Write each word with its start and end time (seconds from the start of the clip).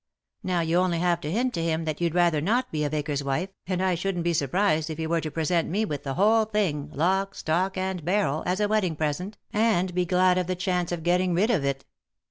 Now 0.41 0.61
you 0.61 0.77
only 0.77 0.97
have 0.97 1.21
to 1.21 1.31
faint 1.31 1.53
to 1.53 1.61
him 1.61 1.85
that 1.85 2.01
you'd 2.01 2.15
rather 2.15 2.41
not 2.41 2.71
be 2.71 2.83
a 2.83 2.89
vicar's 2.89 3.23
wife, 3.23 3.49
and 3.67 3.83
I 3.83 3.93
shouldn't 3.93 4.23
be 4.23 4.33
surprised 4.33 4.89
if 4.89 4.97
he 4.97 5.05
were 5.05 5.21
to 5.21 5.29
present 5.29 5.69
me 5.69 5.85
with 5.85 6.01
the 6.01 6.15
whole 6.15 6.45
thing, 6.45 6.89
lock, 6.91 7.35
stock, 7.35 7.77
and 7.77 8.03
barrel, 8.03 8.41
as 8.47 8.59
a 8.59 8.67
wedding 8.67 8.95
present, 8.95 9.37
and 9.53 9.93
be 9.93 10.05
glad 10.07 10.39
of 10.39 10.47
the 10.47 10.55
chance 10.55 10.91
of 10.91 11.03
getting 11.03 11.35
rid 11.35 11.51
of 11.51 11.63
it. 11.63 11.85